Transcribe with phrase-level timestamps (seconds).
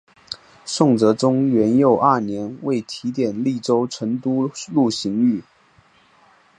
[0.65, 5.43] 宋哲宗元佑二年为提点利州成都路刑狱。